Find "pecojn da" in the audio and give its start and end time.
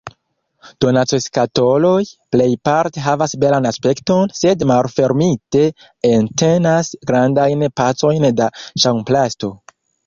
7.83-8.51